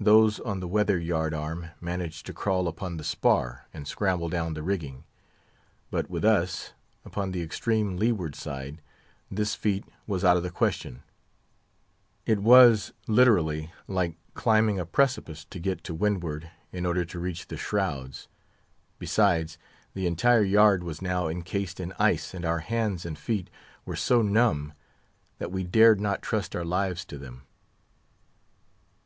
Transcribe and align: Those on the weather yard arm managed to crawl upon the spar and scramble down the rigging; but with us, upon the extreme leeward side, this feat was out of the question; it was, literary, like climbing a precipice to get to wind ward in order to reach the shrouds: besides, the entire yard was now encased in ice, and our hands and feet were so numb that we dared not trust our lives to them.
Those 0.00 0.40
on 0.40 0.60
the 0.60 0.66
weather 0.66 0.98
yard 0.98 1.34
arm 1.34 1.72
managed 1.78 2.24
to 2.24 2.32
crawl 2.32 2.66
upon 2.68 2.96
the 2.96 3.04
spar 3.04 3.66
and 3.74 3.86
scramble 3.86 4.30
down 4.30 4.54
the 4.54 4.62
rigging; 4.62 5.04
but 5.90 6.08
with 6.08 6.24
us, 6.24 6.72
upon 7.04 7.32
the 7.32 7.42
extreme 7.42 7.98
leeward 7.98 8.34
side, 8.34 8.80
this 9.30 9.54
feat 9.54 9.84
was 10.06 10.24
out 10.24 10.38
of 10.38 10.42
the 10.42 10.48
question; 10.50 11.02
it 12.24 12.38
was, 12.38 12.94
literary, 13.06 13.70
like 13.86 14.16
climbing 14.32 14.78
a 14.80 14.86
precipice 14.86 15.44
to 15.50 15.58
get 15.60 15.84
to 15.84 15.92
wind 15.92 16.22
ward 16.22 16.50
in 16.72 16.86
order 16.86 17.04
to 17.04 17.18
reach 17.20 17.48
the 17.48 17.58
shrouds: 17.58 18.28
besides, 18.98 19.58
the 19.92 20.06
entire 20.06 20.42
yard 20.44 20.82
was 20.82 21.02
now 21.02 21.28
encased 21.28 21.78
in 21.78 21.92
ice, 21.98 22.32
and 22.32 22.46
our 22.46 22.60
hands 22.60 23.04
and 23.04 23.18
feet 23.18 23.50
were 23.84 23.96
so 23.96 24.22
numb 24.22 24.72
that 25.36 25.52
we 25.52 25.62
dared 25.62 26.00
not 26.00 26.22
trust 26.22 26.56
our 26.56 26.64
lives 26.64 27.04
to 27.04 27.18
them. 27.18 27.42